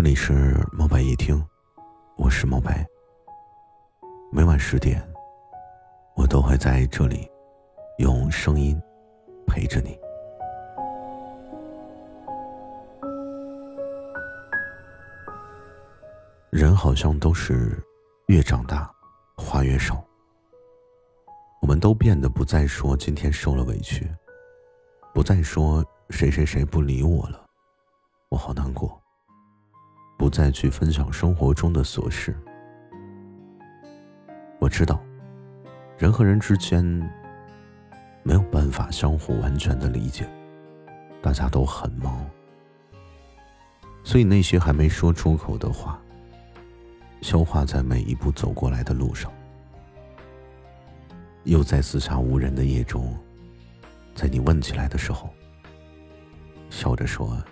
[0.00, 1.46] 这里是猫白夜听，
[2.16, 2.86] 我是猫白。
[4.32, 5.06] 每晚十点，
[6.16, 7.30] 我都会在这里
[7.98, 8.80] 用声音
[9.46, 10.00] 陪着你。
[16.48, 17.78] 人好像都是
[18.28, 18.90] 越长大
[19.36, 20.02] 话越少，
[21.60, 24.10] 我们都变得不再说今天受了委屈，
[25.12, 27.44] 不再说谁谁谁不理我了，
[28.30, 28.98] 我好难过。
[30.30, 32.34] 再去分享生活中的琐事。
[34.58, 35.00] 我知道，
[35.98, 36.84] 人和人之间
[38.22, 40.28] 没有办法相互完全的理解，
[41.22, 42.24] 大家都很忙，
[44.04, 46.00] 所以那些还没说出口的话，
[47.22, 49.32] 消化在每一步走过来的路上，
[51.44, 53.16] 又在四下无人的夜中，
[54.14, 55.30] 在你问起来的时候，
[56.68, 57.42] 笑着说：“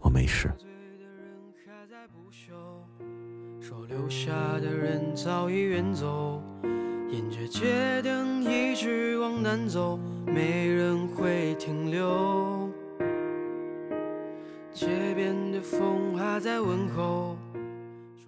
[0.00, 0.52] 我没事。”
[3.88, 6.40] 留下的人早已远走，
[7.10, 12.68] 沿着街灯一直往南走，没人会停留。
[14.72, 17.36] 街边的风还在问候。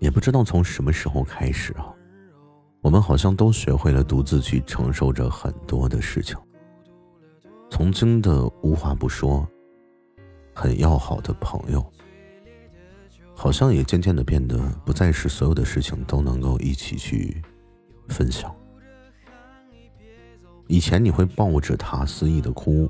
[0.00, 1.94] 也不知道从什么时候开始啊，
[2.80, 6.36] 我们好像都学会了独自去承受着很多的事情。
[7.70, 9.46] 曾经的无话不说，
[10.52, 11.84] 很要好的朋友。
[13.42, 17.42] 好像也渐渐的变得不再是所有的事情都能够一起去
[18.06, 18.54] 分享。
[20.68, 22.88] 以前你会抱着他肆意的哭，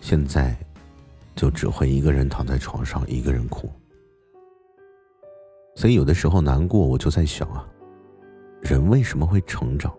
[0.00, 0.56] 现在
[1.36, 3.70] 就只会一个人躺在床上一个人哭。
[5.76, 7.64] 所以有的时候难过，我就在想啊，
[8.60, 9.94] 人为什么会成长？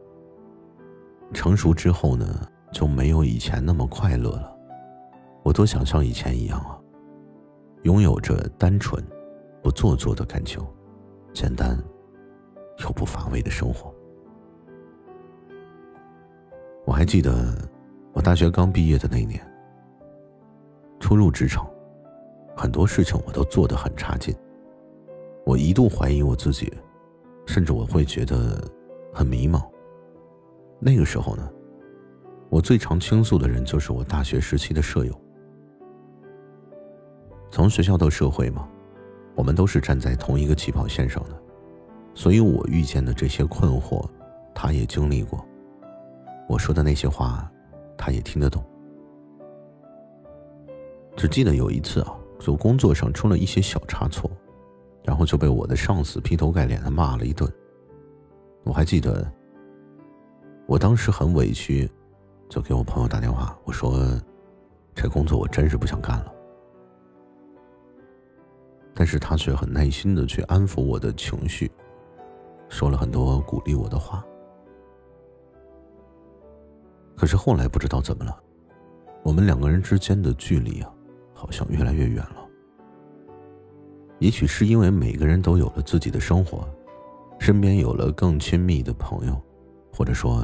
[1.34, 4.54] 成熟之后呢，就没有以前那么快乐了。
[5.42, 6.78] 我多想像以前一样啊，
[7.84, 9.02] 拥有着单纯。
[9.68, 10.66] 不做作的感情，
[11.34, 11.78] 简单
[12.80, 13.94] 又不乏味的生活。
[16.86, 17.54] 我还记得，
[18.14, 19.46] 我大学刚毕业的那年，
[21.02, 21.70] 初入职场，
[22.56, 24.34] 很多事情我都做得很差劲。
[25.46, 26.72] 我一度怀疑我自己，
[27.46, 28.64] 甚至我会觉得
[29.14, 29.62] 很迷茫。
[30.80, 31.46] 那个时候呢，
[32.48, 35.14] 我最常倾诉的人就是我大学时期的舍友。
[37.52, 38.66] 从学校到社会嘛。
[39.38, 41.42] 我们都是站在同一个起跑线上的，
[42.16, 44.04] 所以我遇见的这些困惑，
[44.54, 45.46] 他也经历过。
[46.50, 47.50] 我说的那些话，
[47.96, 48.66] 他也听得懂。
[51.16, 54.30] 只记得有一次啊，就工作上出了一些小差错，
[55.04, 57.48] 然后就被我的上司劈头盖脸的骂了一顿。
[58.64, 59.32] 我还记得，
[60.66, 61.90] 我当时很委屈，
[62.50, 64.20] 就给我朋友打电话，我说
[64.96, 66.34] ：“这工作我真是不想干了。”
[69.00, 71.72] 但是他却很耐心的去安抚我的情绪，
[72.68, 74.26] 说了很多鼓励我的话。
[77.16, 78.36] 可是后来不知道怎么了，
[79.22, 80.92] 我们两个人之间的距离啊，
[81.32, 82.50] 好像越来越远了。
[84.18, 86.68] 也许是因为每个人都有了自己的生活，
[87.38, 89.40] 身边有了更亲密的朋友，
[89.94, 90.44] 或者说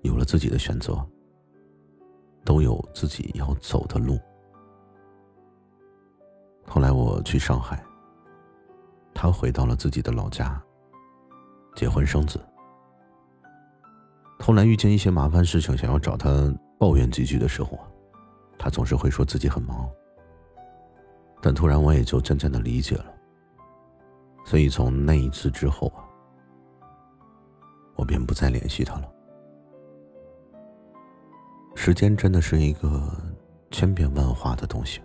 [0.00, 1.06] 有了自己的选择，
[2.46, 4.18] 都有自己要走的路。
[6.72, 7.84] 后来我去上海，
[9.12, 10.58] 他回到了自己的老家，
[11.76, 12.40] 结婚生子。
[14.40, 17.78] 后来遇见一些麻烦事情，想要找他抱怨几句的时候，
[18.58, 19.86] 他总是会说自己很忙。
[21.42, 23.04] 但突然我也就渐渐的理解了，
[24.46, 26.00] 所以从那一次之后啊，
[27.96, 29.12] 我便不再联系他了。
[31.74, 33.14] 时间真的是一个
[33.70, 35.02] 千变万化的东西。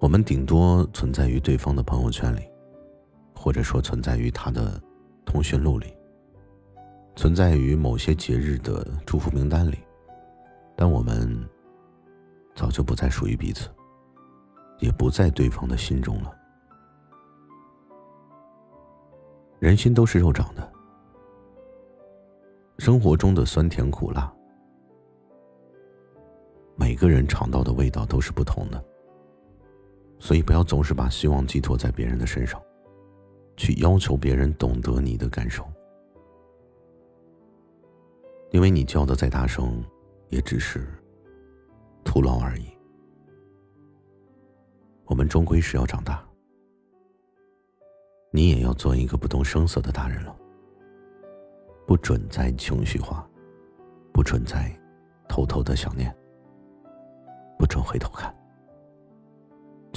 [0.00, 2.48] 我们顶多存在于对方的朋友圈里，
[3.34, 4.80] 或者说存在于他的
[5.26, 5.92] 通讯录里，
[7.16, 9.78] 存在于某些节日的祝福名单里，
[10.76, 11.44] 但我们
[12.54, 13.68] 早就不再属于彼此，
[14.78, 16.32] 也不在对方的心中了。
[19.58, 20.72] 人心都是肉长的，
[22.78, 24.32] 生活中的酸甜苦辣，
[26.76, 28.84] 每个人尝到的味道都是不同的。
[30.20, 32.60] 所以，不要总是把希望寄托在别人的身上，
[33.56, 35.64] 去要求别人懂得你的感受，
[38.50, 39.82] 因为你叫的再大声，
[40.28, 40.86] 也只是
[42.04, 42.68] 徒劳而已。
[45.04, 46.22] 我们终归是要长大，
[48.30, 50.36] 你也要做一个不动声色的大人了，
[51.86, 53.26] 不准再情绪化，
[54.12, 54.70] 不准再
[55.28, 56.14] 偷偷的想念，
[57.56, 58.34] 不准回头看。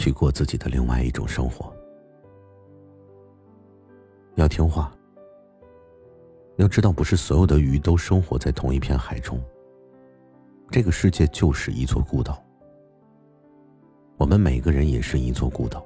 [0.01, 1.71] 去过自己的另外一种生活。
[4.33, 4.92] 要听话。
[6.56, 9.39] 要知道，不是所有的鱼都生活在同一片海中。
[10.71, 12.44] 这个世界就是一座孤岛，
[14.18, 15.86] 我们每个人也是一座孤岛。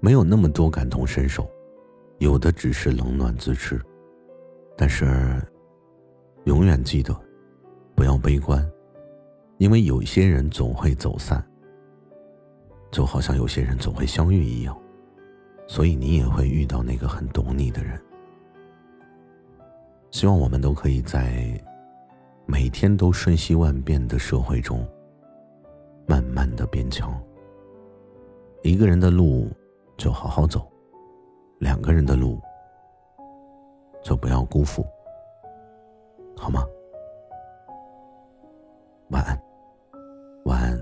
[0.00, 1.46] 没有那么多感同身受，
[2.16, 3.78] 有的只是冷暖自知。
[4.74, 5.42] 但是，
[6.44, 7.14] 永远记得，
[7.94, 8.66] 不要悲观，
[9.58, 11.46] 因为有些人总会走散，
[12.90, 14.76] 就好像有些人总会相遇一样，
[15.66, 18.00] 所以你也会遇到那个很懂你的人。
[20.10, 21.60] 希望我们都可以在
[22.46, 24.84] 每天都瞬息万变的社会中，
[26.06, 27.16] 慢慢的变强。
[28.62, 29.48] 一个人的路
[29.96, 30.68] 就好好走，
[31.60, 32.40] 两个人的路
[34.02, 34.84] 就不要辜负，
[36.36, 36.66] 好吗？
[39.10, 39.40] 晚安，
[40.44, 40.78] 晚安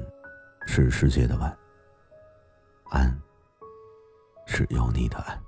[0.66, 1.54] 是世界的晚，
[2.90, 3.20] 安
[4.46, 5.47] 是有你的安。